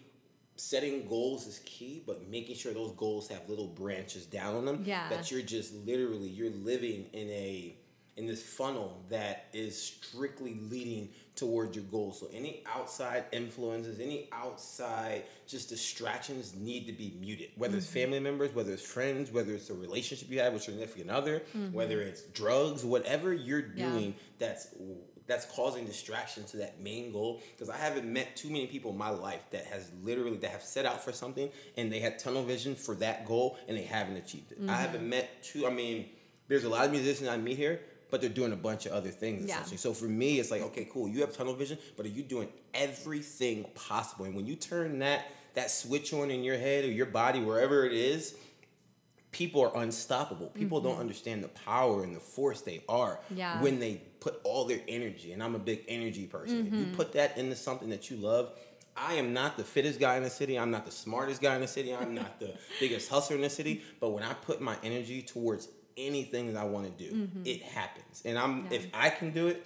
[0.58, 4.84] setting goals is key, but making sure those goals have little branches down on them.
[4.86, 5.08] Yeah.
[5.10, 7.78] That you're just literally you're living in a
[8.17, 12.13] in this funnel that is strictly leading towards your goal.
[12.13, 17.49] So any outside influences, any outside just distractions need to be muted.
[17.58, 17.99] Whether it's mm-hmm.
[17.99, 21.41] family members, whether it's friends, whether it's a relationship you have with your significant other,
[21.56, 21.73] mm-hmm.
[21.73, 23.89] whether it's drugs, whatever you're Yeah.
[23.89, 24.67] doing that's
[25.28, 28.97] that's causing distraction to that main goal because i haven't met too many people in
[28.97, 32.43] my life that has literally that have set out for something and they had tunnel
[32.43, 34.69] vision for that goal and they haven't achieved it i mm-hmm.
[34.69, 36.06] haven't met two i mean
[36.47, 37.80] there's a lot of musicians i meet here
[38.12, 39.56] but they're doing a bunch of other things Yeah.
[39.56, 42.24] essentially so for me it's like okay cool you have tunnel vision but are you
[42.24, 46.91] doing everything possible and when you turn that that switch on in your head or
[46.91, 48.36] your body wherever it is
[49.36, 50.48] people are unstoppable.
[50.48, 51.02] People don't mm-hmm.
[51.02, 53.62] understand the power and the force they are Yeah.
[53.62, 55.34] when they put all their energy.
[55.34, 56.68] And I'm a big energy person.
[56.68, 56.96] If you mm-hmm.
[56.96, 58.54] put that into something that you love,
[58.96, 60.58] I am not the fittest guy in the city.
[60.58, 61.94] I'm not the smartest guy in the city.
[61.94, 63.84] I'm not the biggest hustler in the city.
[64.00, 67.42] But when I put my energy towards anything that I want to do, mm-hmm.
[67.46, 68.22] it happens.
[68.26, 68.78] And I'm yeah.
[68.78, 69.66] if I can do it,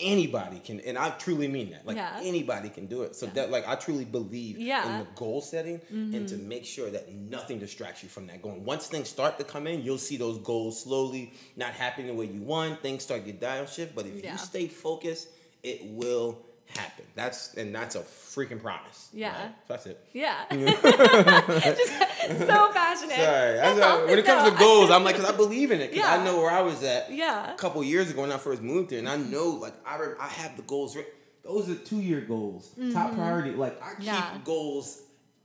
[0.00, 2.18] anybody can and i truly mean that like yeah.
[2.22, 3.32] anybody can do it so yeah.
[3.34, 4.84] that like i truly believe yeah.
[4.84, 6.14] in the goal setting mm-hmm.
[6.14, 6.48] and to mm-hmm.
[6.48, 9.82] make sure that nothing distracts you from that going once things start to come in
[9.82, 13.40] you'll see those goals slowly not happening the way you want things start to get
[13.40, 15.28] downshift but if you stay focused
[15.62, 17.04] it will happen.
[17.14, 19.08] That's and that's a freaking promise.
[19.12, 19.48] Yeah.
[19.68, 20.04] That's it.
[20.12, 20.44] Yeah.
[20.50, 23.16] Just so passionate.
[23.16, 23.56] Sorry.
[23.56, 25.88] That's when it comes to goals, I'm like, cause I believe in it.
[25.88, 26.14] Cause yeah.
[26.14, 27.12] I know where I was at.
[27.12, 27.52] Yeah.
[27.52, 30.28] A couple years ago when I first moved there, and I know like I I
[30.28, 30.96] have the goals.
[31.44, 32.92] Those are two year goals, mm-hmm.
[32.92, 33.50] top priority.
[33.50, 34.38] Like I keep yeah.
[34.44, 35.02] goals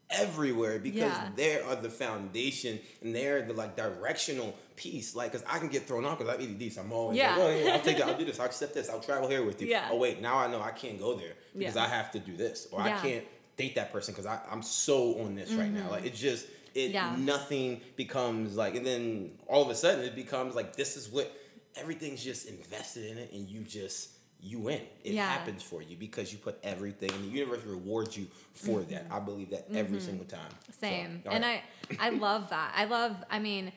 [0.09, 1.29] everywhere because yeah.
[1.35, 5.15] they are the foundation and they're the like directional piece.
[5.15, 7.31] Like, cause I can get thrown off because I'm ADD, so I'm always yeah.
[7.31, 9.43] like, oh yeah, I'll take that, I'll do this, I'll accept this, I'll travel here
[9.43, 9.67] with you.
[9.67, 9.89] Yeah.
[9.91, 11.83] Oh wait, now I know I can't go there because yeah.
[11.83, 13.25] I have to do this, or I can't
[13.57, 15.59] date that person because I'm so on this mm-hmm.
[15.59, 15.81] right now.
[15.81, 15.91] Mm-hmm.
[15.91, 20.55] Like it just it nothing becomes like, and then all of a sudden it becomes
[20.55, 21.31] like this is what
[21.75, 24.81] everything's just invested in it, and you just you win.
[25.03, 25.27] It yeah.
[25.27, 28.93] happens for you because you put everything, and the universe rewards you for mm-hmm.
[28.93, 29.05] that.
[29.09, 30.05] I believe that every mm-hmm.
[30.05, 30.51] single time.
[30.79, 31.63] Same, so, and I,
[31.99, 32.73] I love that.
[32.75, 33.15] I love.
[33.31, 33.71] I mean,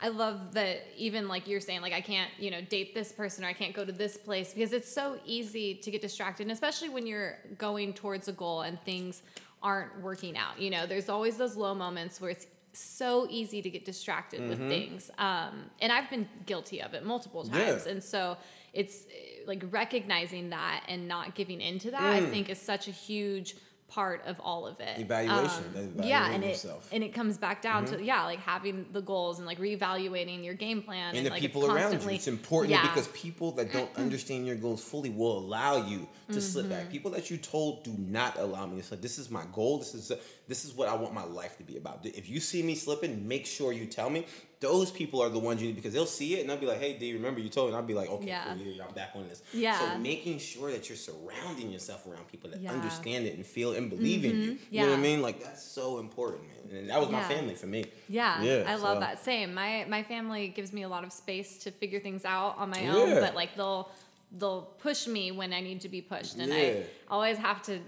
[0.00, 0.86] I love that.
[0.96, 3.74] Even like you're saying, like I can't, you know, date this person or I can't
[3.74, 7.38] go to this place because it's so easy to get distracted, and especially when you're
[7.58, 9.22] going towards a goal and things
[9.62, 10.60] aren't working out.
[10.60, 14.50] You know, there's always those low moments where it's so easy to get distracted mm-hmm.
[14.50, 15.10] with things.
[15.18, 17.86] Um, and I've been guilty of it multiple times.
[17.86, 17.92] Yeah.
[17.92, 18.36] And so
[18.74, 19.06] it's
[19.46, 22.26] like recognizing that and not giving into that, mm.
[22.26, 23.56] I think is such a huge
[23.88, 24.98] part of all of it.
[24.98, 25.64] Evaluation.
[25.76, 27.96] Um, yeah, and it and it comes back down mm-hmm.
[27.96, 31.30] to yeah, like having the goals and like reevaluating your game plan and, and the
[31.30, 32.10] like people around you.
[32.10, 32.82] It's important yeah.
[32.82, 36.40] because people that don't understand your goals fully will allow you to mm-hmm.
[36.40, 36.82] slip back.
[36.82, 36.90] Mm-hmm.
[36.90, 39.00] People that you told do not allow me to slip.
[39.00, 39.78] This is my goal.
[39.78, 40.12] This is
[40.48, 42.04] this is what I want my life to be about.
[42.04, 44.26] If you see me slipping, make sure you tell me
[44.60, 46.78] those people are the ones you need because they'll see it and they'll be like,
[46.78, 47.74] "Hey, do you remember you told?" me?
[47.74, 48.54] And I'll be like, "Okay, yeah.
[48.54, 49.78] cool, yeah, I'm back on this." Yeah.
[49.78, 52.72] So making sure that you're surrounding yourself around people that yeah.
[52.72, 54.30] understand it and feel and believe mm-hmm.
[54.30, 54.58] in you.
[54.70, 54.80] Yeah.
[54.80, 55.22] You know what I mean?
[55.22, 56.78] Like that's so important, man.
[56.78, 57.20] And that was yeah.
[57.20, 57.84] my family for me.
[58.08, 58.42] Yeah.
[58.42, 58.64] Yeah.
[58.66, 59.22] I love that.
[59.22, 59.52] Same.
[59.52, 62.88] My my family gives me a lot of space to figure things out on my
[62.88, 63.90] own, but like they'll
[64.32, 67.78] they'll push me when I need to be pushed, and I always have to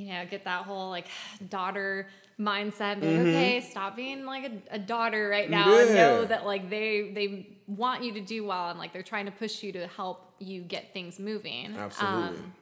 [0.00, 1.06] you know, get that whole like
[1.48, 2.08] daughter
[2.40, 3.28] mindset like, mm-hmm.
[3.28, 5.82] okay, stop being like a, a daughter right now yeah.
[5.82, 9.26] and know that like they they want you to do well and like they're trying
[9.26, 11.76] to push you to help you get things moving.
[11.76, 12.38] Absolutely.
[12.38, 12.54] Um,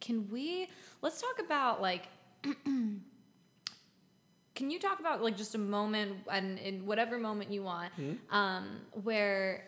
[0.00, 0.68] can we
[1.02, 2.06] let's talk about like
[2.64, 3.00] can
[4.70, 8.34] you talk about like just a moment and in whatever moment you want mm-hmm.
[8.36, 9.64] um, where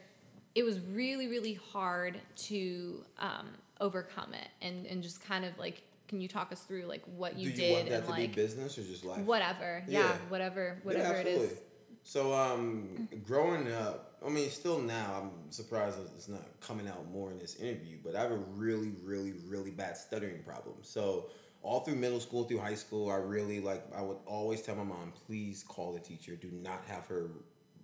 [0.55, 3.49] it was really really hard to um,
[3.81, 7.39] overcome it and and just kind of like can you talk us through like what
[7.39, 9.21] you, you did want that and to like be business or just life?
[9.21, 9.85] Whatever.
[9.87, 10.17] Yeah, yeah.
[10.29, 11.61] whatever whatever yeah, it is.
[12.03, 17.31] So um growing up, I mean still now I'm surprised it's not coming out more
[17.31, 20.77] in this interview, but I have a really really really bad stuttering problem.
[20.83, 21.31] So
[21.63, 24.85] all through middle school through high school, I really like I would always tell my
[24.85, 26.35] mom, please call the teacher.
[26.35, 27.31] Do not have her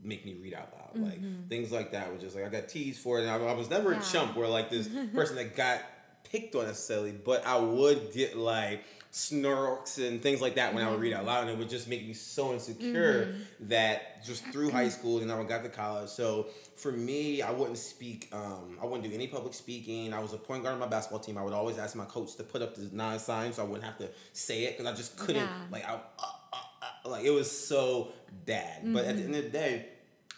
[0.02, 0.94] make me read out loud.
[0.94, 1.04] Mm-hmm.
[1.04, 3.22] Like things like that was just like I got teased for it.
[3.22, 4.00] And I, I was never yeah.
[4.00, 5.80] a chump where like this person that got
[6.30, 8.84] picked on necessarily, but I would get like
[9.14, 10.88] snarks and things like that when mm-hmm.
[10.88, 13.68] I would read out loud, and it would just make me so insecure mm-hmm.
[13.68, 16.08] that just through high school and then I got to college.
[16.08, 18.28] So for me, I wouldn't speak.
[18.32, 20.12] Um, I wouldn't do any public speaking.
[20.12, 21.38] I was a point guard on my basketball team.
[21.38, 23.84] I would always ask my coach to put up the non sign so I wouldn't
[23.84, 25.36] have to say it because I just couldn't.
[25.36, 25.58] Yeah.
[25.70, 26.56] Like I, uh, uh,
[27.04, 28.08] uh, like it was so
[28.46, 28.82] bad.
[28.82, 28.94] Mm-hmm.
[28.94, 29.34] But at the mm-hmm.
[29.34, 29.86] end of the day,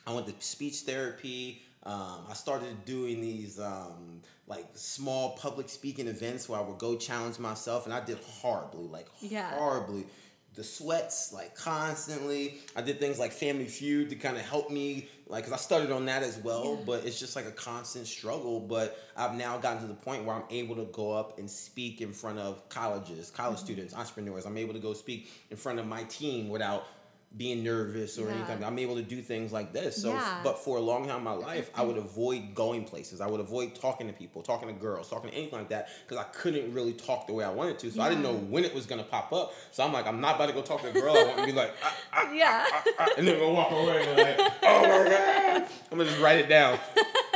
[0.07, 1.63] I went to speech therapy.
[1.87, 3.59] Um, I started doing these.
[3.59, 8.19] Um, like small public speaking events where I would go challenge myself, and I did
[8.19, 9.51] horribly, like yeah.
[9.57, 10.07] horribly.
[10.55, 12.59] The sweats, like constantly.
[12.75, 15.91] I did things like Family Feud to kind of help me, like, cause I started
[15.91, 16.77] on that as well.
[16.79, 16.85] Yeah.
[16.87, 18.61] But it's just like a constant struggle.
[18.61, 22.01] But I've now gotten to the point where I'm able to go up and speak
[22.01, 23.67] in front of colleges, college mm-hmm.
[23.67, 24.47] students, entrepreneurs.
[24.47, 26.87] I'm able to go speak in front of my team without
[27.37, 28.35] being nervous or yeah.
[28.35, 28.65] anything.
[28.65, 30.01] I'm able to do things like this.
[30.01, 30.41] So, yeah.
[30.43, 33.21] but for a long time in my life, I would avoid going places.
[33.21, 36.25] I would avoid talking to people, talking to girls, talking to anything like that because
[36.25, 37.91] I couldn't really talk the way I wanted to.
[37.91, 38.05] So yeah.
[38.05, 39.53] I didn't know when it was gonna pop up.
[39.71, 41.17] So I'm like, I'm not about to go talk to a girl.
[41.17, 42.67] I want to be like, ah, ah, yeah,
[42.99, 46.39] ah, and then go walk away and like, oh my god, I'm gonna just write
[46.39, 46.79] it down.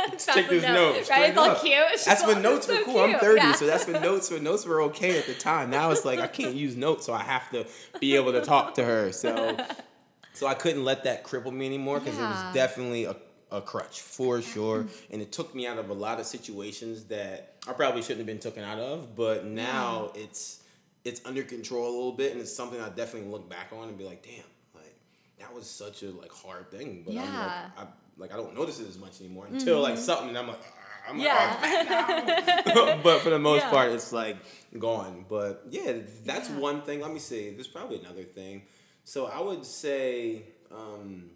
[0.17, 0.95] Take this note.
[0.95, 1.29] note right?
[1.29, 1.73] It's all cute.
[1.93, 3.05] It's that's when notes were so cool.
[3.05, 3.15] Cute.
[3.15, 5.69] I'm 30, so that's when notes were notes were okay at the time.
[5.69, 7.65] Now it's like I can't use notes, so I have to
[7.99, 9.11] be able to talk to her.
[9.11, 9.57] So
[10.33, 12.25] so I couldn't let that cripple me anymore because yeah.
[12.25, 13.15] it was definitely a,
[13.51, 14.87] a crutch for sure.
[15.11, 18.27] and it took me out of a lot of situations that I probably shouldn't have
[18.27, 19.15] been taken out of.
[19.15, 20.23] But now yeah.
[20.23, 20.63] it's
[21.03, 23.97] it's under control a little bit, and it's something I definitely look back on and
[23.97, 24.43] be like, damn,
[24.75, 24.95] like
[25.39, 27.03] that was such a like hard thing.
[27.05, 27.69] But I'm Yeah.
[27.77, 30.47] like, I like I don't notice it as much anymore until like something, and I'm
[30.47, 30.59] like.
[30.61, 32.65] "Ah," I'm like, Yeah.
[32.69, 33.71] "Oh, now." but for the most Yeah.
[33.71, 34.37] part, it's like
[34.77, 35.25] gone.
[35.27, 35.93] But yeah,
[36.23, 36.59] that's Yeah.
[36.59, 37.01] one thing.
[37.01, 37.49] Let me see.
[37.51, 38.63] There's probably another thing.
[39.03, 41.31] So I would say um,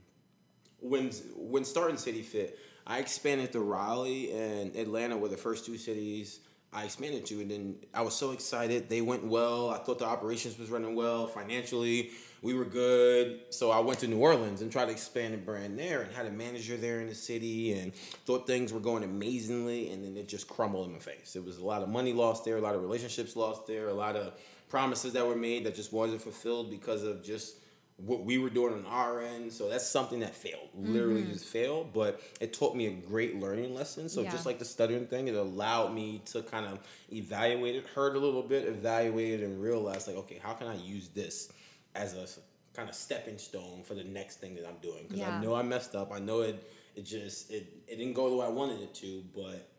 [0.80, 5.78] when when starting City Fit, I expanded to Raleigh and Atlanta were the first two
[5.78, 6.40] cities
[6.76, 8.90] I expanded to, and then I was so excited.
[8.90, 9.70] They went well.
[9.70, 12.12] I thought the operations was running well financially.
[12.42, 15.80] We were good, so I went to New Orleans and tried to expand the brand
[15.80, 19.90] there, and had a manager there in the city, and thought things were going amazingly,
[19.92, 21.38] and then it just crumbled in my face.
[21.38, 23.94] It was a lot of money lost there, a lot of relationships lost there, a
[23.94, 24.34] lot of
[24.68, 27.56] promises that were made that just wasn't fulfilled because of just
[27.98, 29.54] what we were doing on our end.
[29.54, 31.34] So that's something that failed, literally mm-hmm.
[31.34, 31.94] just failed.
[31.94, 34.10] But it taught me a great learning lesson.
[34.10, 34.32] So Yeah.
[34.32, 36.80] just like the stuttering thing, it allowed me to kind of
[37.12, 40.76] evaluate it, hurt a little bit, evaluate it, and realize like, okay, how can I
[40.76, 41.52] use this
[41.96, 42.28] as a
[42.76, 45.04] kind of stepping stone for the next thing that I'm doing?
[45.04, 45.38] Because Yeah.
[45.38, 46.12] I know I messed up.
[46.12, 46.70] I know it.
[46.96, 49.70] It just it it didn't go the way I wanted it to, but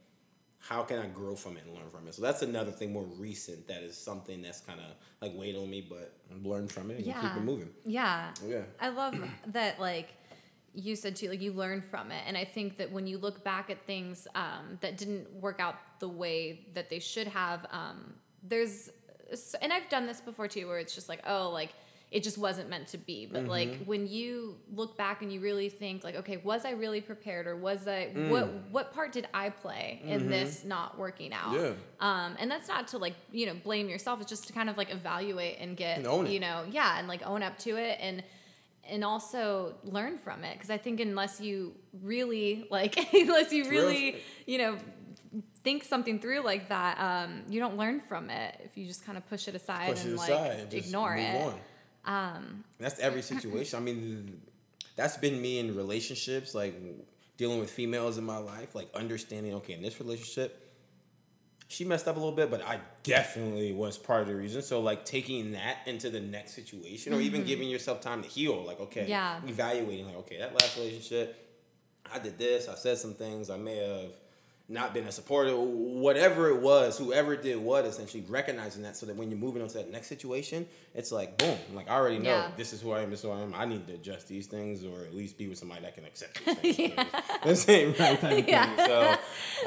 [0.69, 2.15] how can I grow from it and learn from it?
[2.15, 4.87] So that's another thing more recent that is something that's kind of
[5.21, 7.37] like weighed on me, but I've from it and keep Yeah.
[7.37, 7.71] it moving.
[7.85, 8.31] Yeah.
[8.47, 8.63] Yeah.
[8.81, 9.15] I love
[9.49, 10.09] that like
[10.75, 12.23] you said too, like you learn from it.
[12.27, 15.77] And I think that when you look back at things um, that didn't work out
[16.01, 18.91] the way that they should have, um, there's
[19.61, 21.71] and I've done this before too, where it's just like, oh, like
[22.13, 23.27] it just wasn't meant to be.
[23.27, 23.85] But like Mm-hmm.
[23.85, 27.57] when you look back and you really think like, okay, was I really prepared or
[27.57, 28.31] was I Mm.
[28.31, 31.55] what what part did I play in this not working out?
[31.55, 31.65] Mm-hmm.
[31.65, 32.25] Yeah.
[32.27, 34.21] Um, and that's not to like, you know, blame yourself.
[34.21, 37.27] It's just to kind of like evaluate and get, And you know, yeah, and like
[37.27, 38.23] own up to it and
[38.89, 44.23] and also learn from it because I think unless you really like unless you really
[44.47, 44.77] you know
[45.65, 49.19] think something through like that um, you don't learn from it if you just kind
[49.19, 51.55] of push it aside Push and it like aside and just ignore it on.
[52.07, 53.77] Um, that's every situation.
[53.79, 54.41] I mean,
[54.97, 56.75] that's been me in relationships, like
[57.37, 59.55] dealing with females in my life, like understanding.
[59.55, 60.63] Okay, in this relationship,
[61.69, 64.63] she messed up a little bit, but I definitely was part of the reason.
[64.63, 68.65] So like taking that into the next situation, or even giving yourself time to heal.
[68.65, 69.11] Like okay, Mm-hmm.
[69.11, 69.41] Yeah.
[69.49, 70.07] evaluating.
[70.07, 71.37] Like okay, that last relationship,
[72.13, 72.69] I did this.
[72.69, 73.51] I said some things.
[73.51, 74.13] I may have
[74.69, 79.15] not been a supporter, whatever it was, whoever did what, essentially recognizing that, so that
[79.15, 82.31] when you're moving on to that next situation, it's like boom, like I already know
[82.31, 82.51] Yeah.
[82.57, 83.55] this is who I am, this is who I am.
[83.55, 86.45] I need to adjust these things, or at least be with somebody that can accept
[86.63, 86.95] these things.
[87.45, 88.75] This ain't right kind of Yeah.
[88.77, 88.87] thing.
[88.87, 89.17] So,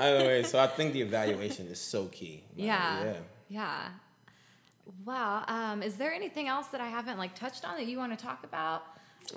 [0.03, 2.43] anyway, so I think the evaluation is so key.
[2.57, 3.13] Like, yeah yeah.
[3.49, 3.87] yeah
[5.05, 8.17] wow um, is there anything else that I haven't like touched on that you want
[8.17, 8.83] to talk about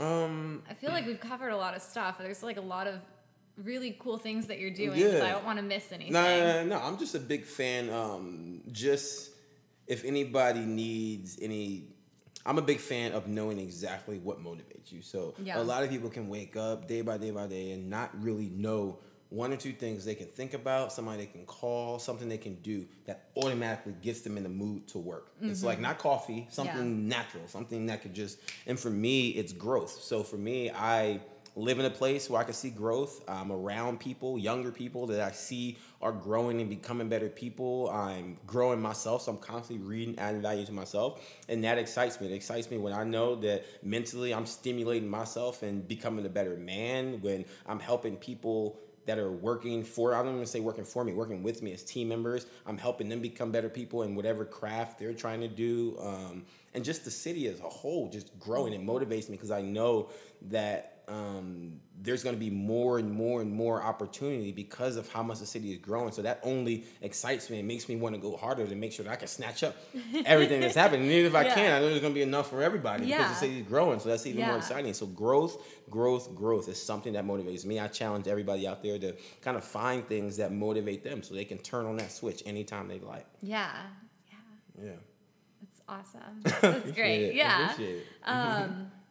[0.01, 2.95] Um, I feel like we've covered a lot of stuff there's like a lot of
[3.57, 5.25] really cool things that you're doing so Yeah.
[5.25, 6.83] I don't want to miss anything No, no, no, no.
[6.85, 7.91] I'm just a big fan.
[7.91, 9.31] Um, just
[9.87, 11.89] if anybody needs any,
[12.47, 15.03] I'm a big fan of knowing exactly what motivates you.
[15.03, 15.61] So Yeah.
[15.61, 18.49] a lot of people can wake up day by day by day and not really
[18.49, 22.37] know one or two things they can think about, somebody they can call, something they
[22.37, 25.33] can do that automatically gets them in the mood to work.
[25.41, 28.39] It's like not coffee, something natural, something that could just.
[28.67, 29.91] And for me, it's growth.
[30.03, 31.21] So for me, I
[31.55, 33.23] live in a place where I can see growth.
[33.29, 37.91] I'm around people, younger people that I see are growing and becoming better people.
[37.91, 42.33] I'm growing myself, so I'm constantly reading, adding value to myself, and that excites me.
[42.33, 46.57] It excites me when I know that mentally I'm stimulating myself and becoming a better
[46.57, 47.21] man.
[47.21, 51.13] When I'm helping people that are working for I don't even say working for me,
[51.13, 52.47] working with me as team members.
[52.67, 55.97] I'm helping them become better people in whatever craft they're trying to do.
[56.01, 58.73] Um, and just the city as a whole, just growing.
[58.73, 60.09] It motivates me because I know
[60.43, 65.23] that um, there's going to be more and more and more opportunity because of how
[65.23, 66.13] much the city is growing.
[66.13, 69.05] So that only excites me and makes me want to go harder to make sure
[69.05, 69.77] that I can snatch up
[70.25, 71.03] everything that's happening.
[71.03, 71.55] And even if I Yeah.
[71.55, 74.01] can, I know there's going to be enough for everybody because the city is growing.
[74.01, 74.95] So that's even more exciting.
[74.95, 77.79] So growth, growth, growth is something that motivates me.
[77.79, 81.45] I challenge everybody out there to kind of find things that motivate them so they
[81.45, 83.27] can turn on that switch anytime they like.
[83.43, 83.73] yeah
[84.29, 84.91] yeah Yeah.
[85.61, 86.43] That's awesome.
[86.61, 87.23] That's great.
[87.23, 87.35] it.
[87.37, 87.71] Yeah.
[87.73, 88.07] Appreciate it.
[88.25, 88.91] Um,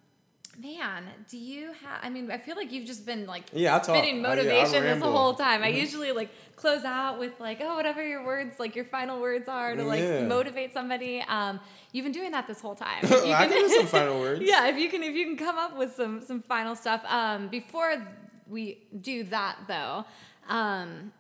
[0.60, 2.00] man, do you have?
[2.04, 3.96] I mean, I feel like you've just been like Yeah, talk.
[3.96, 4.98] spitting I- yeah, I motivation this.
[4.98, 5.02] Mm-hmm.
[5.04, 5.64] whole time.
[5.64, 9.48] I usually like close out with like, oh, whatever your words, like your final words
[9.48, 10.26] are to like Yeah.
[10.28, 11.24] motivate somebody.
[11.28, 11.60] Um,
[11.92, 13.00] you've been doing that this whole time.
[13.04, 14.42] If you I can- can do some final words.
[14.44, 17.02] yeah, if you can, if you can come up with some some final stuff.
[17.08, 17.96] Um, before
[18.48, 20.06] we do that though,
[20.50, 21.12] um,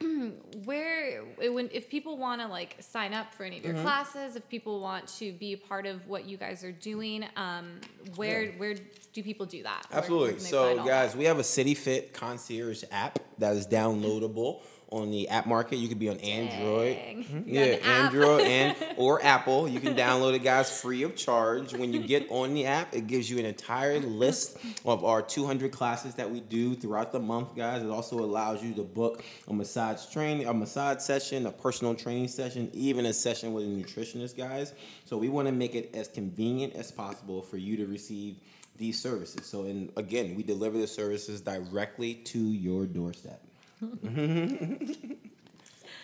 [0.64, 3.82] where when if people want to like sign up for any of your Mm-hmm.
[3.82, 7.80] classes, if people want to be a part of what you guys are doing, um,
[8.16, 8.50] where Yeah.
[8.58, 8.74] where
[9.12, 9.86] do people do that?
[9.90, 10.38] Where- where Absolutely.
[10.40, 14.60] So, guys, we have a City Fit concierge app that is downloadable
[14.90, 15.76] on the app market.
[15.76, 16.96] You could be on Android.
[16.96, 17.24] Dang.
[17.24, 17.44] Mhm.
[17.46, 17.82] Yeah, an.
[17.84, 19.68] Android and or Apple.
[19.68, 21.72] You can download it, guys, free of charge.
[21.74, 25.70] When you get on the app, it gives you an entire list of our 200
[25.72, 27.82] classes that we do throughout the month, guys.
[27.82, 32.28] It also allows you to book a massage training, a massage session, a personal training
[32.28, 34.72] session, even a session with a nutritionist, guys.
[35.04, 38.36] So we want to make it as convenient as possible for you to receive
[38.76, 39.46] these services.
[39.46, 43.42] So, and again, we deliver the services directly to your doorstep.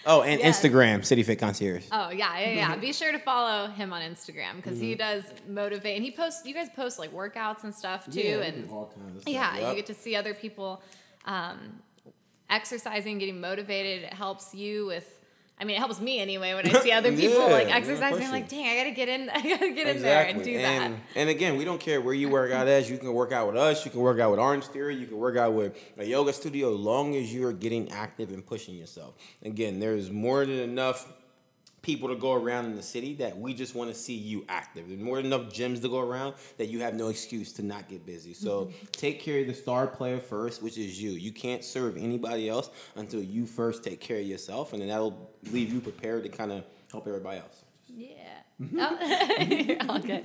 [0.06, 0.60] oh, and Yes.
[0.60, 1.84] Instagram, City Fit Concierge.
[1.92, 2.76] Oh yeah, yeah, yeah.
[2.76, 4.98] Be sure to follow him on Instagram because he Mm-hmm.
[4.98, 6.46] does motivate and he posts.
[6.46, 9.32] You guys post like workouts and stuff too, Yeah, and do all kinds of stuff.
[9.34, 9.68] yeah, Yep.
[9.70, 10.82] you get to see other people
[11.26, 11.80] um,
[12.50, 14.04] exercising, getting motivated.
[14.04, 15.12] It helps you with.
[15.58, 18.26] I mean, it helps me anyway when I see other people Yeah, like exercising.
[18.26, 19.30] I'm like, dang, I gotta get in.
[19.34, 20.82] I gotta get in there and do that.
[20.82, 22.90] And, and again, we don't care where you work out as.
[22.90, 23.84] You can work out with us.
[23.84, 24.96] You can work out with Orange Theory.
[24.96, 28.30] You can work out with a yoga studio, as long as you are getting active
[28.30, 29.14] and pushing yourself.
[29.42, 31.10] Again, there's more than enough
[31.86, 34.88] people to go around in the city that we just want to see you active.
[34.88, 37.88] There's more than enough gyms to go around that you have no excuse to not
[37.88, 38.34] get busy.
[38.34, 38.86] So mm-hmm.
[38.90, 41.12] take care of the star player first, which is you.
[41.12, 45.30] You can't serve anybody else until you first take care of yourself, and then that'll
[45.52, 47.62] leave you prepared to kind of help everybody else.
[47.88, 48.08] Yeah.
[48.60, 48.80] Mm-hmm.
[49.88, 50.24] Oh, all good.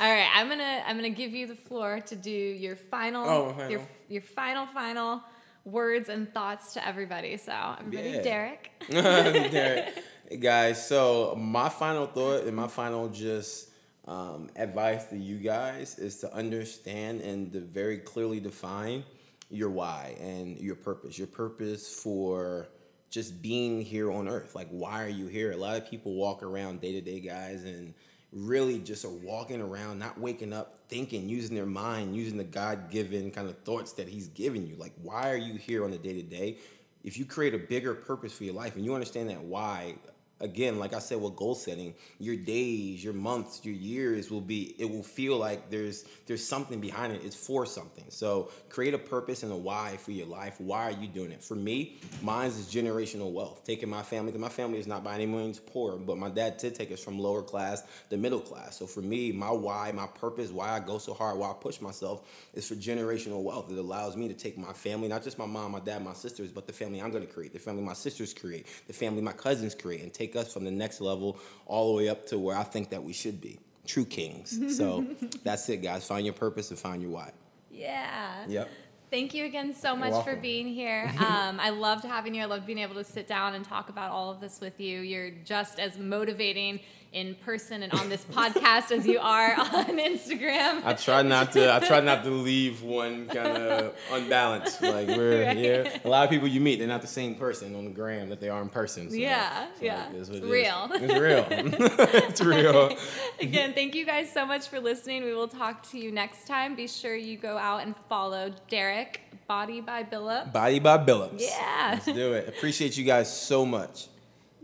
[0.00, 3.52] All right, I'm gonna I'm gonna give you the floor to do your final Oh,
[3.54, 3.70] final.
[3.70, 5.22] your your final final
[5.64, 7.36] words and thoughts to everybody.
[7.36, 8.22] So everybody, Yeah.
[8.22, 8.70] Derek.
[8.88, 9.92] There.
[10.36, 13.70] Guys, so my final thought and my final just
[14.06, 19.04] um, advice to you guys is to understand and to very clearly define
[19.48, 21.16] your why and your purpose.
[21.16, 22.68] Your purpose for
[23.08, 24.54] just being here on earth.
[24.54, 25.52] Like, why are you here?
[25.52, 27.94] A lot of people walk around day to day, guys, and
[28.30, 32.90] really just are walking around, not waking up, thinking, using their mind, using the God
[32.90, 34.76] given kind of thoughts that He's given you.
[34.76, 36.58] Like, why are you here on the day to day?
[37.02, 39.94] If you create a bigger purpose for your life and you understand that why,
[40.40, 44.74] again, like I said with goal setting, your days, your months, your years will be
[44.78, 47.22] it will feel like there's there's something behind it.
[47.24, 48.04] It's for something.
[48.08, 50.60] So create a purpose and a why for your life.
[50.60, 51.42] Why are you doing it?
[51.42, 53.64] For me, mine is generational wealth.
[53.64, 56.58] Taking my family, because my family is not by any means poor, but my dad
[56.58, 58.78] did take us from lower class to middle class.
[58.78, 61.80] So for me, my why, my purpose, why I go so hard, why I push
[61.80, 63.70] myself is for generational wealth.
[63.70, 66.50] It allows me to take my family, not just my mom, my dad, my sisters,
[66.50, 69.74] but the family I'm gonna create, the family my sisters create, the family my cousins
[69.74, 72.64] create, and take us from the next level all the way up to where I
[72.64, 73.58] think that we should be.
[73.86, 74.58] True kings.
[74.76, 75.06] So
[75.42, 76.06] that's it, guys.
[76.06, 77.32] Find your purpose and find your why.
[77.70, 78.44] Yeah.
[78.46, 78.68] Yep.
[79.10, 81.10] Thank you again so much for being here.
[81.18, 82.42] Um, I loved having you.
[82.42, 85.00] I loved being able to sit down and talk about all of this with you.
[85.00, 86.80] You're just as motivating
[87.12, 90.84] in person and on this podcast as you are on Instagram.
[90.84, 91.74] I try not to.
[91.74, 94.82] I try not to leave one kind of unbalanced.
[94.82, 95.56] Like we're Right.
[95.56, 95.98] yeah.
[96.04, 98.40] A lot of people you meet, they're not the same person on the gram that
[98.40, 99.08] they are in person.
[99.10, 100.10] So, Yeah, so yeah.
[100.12, 100.42] It's it is.
[100.42, 100.88] real.
[100.92, 101.46] It's real.
[101.50, 102.96] it's real.
[103.40, 105.24] Again, thank you guys so much for listening.
[105.24, 106.74] We will talk to you next time.
[106.76, 110.52] Be sure you go out and follow Derek, Body by Billup.
[110.52, 111.40] Body by Billups.
[111.40, 111.90] Yeah.
[111.94, 112.48] Let's do it.
[112.48, 114.08] Appreciate you guys so much.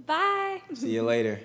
[0.07, 0.61] Bye.
[0.74, 1.40] See you later.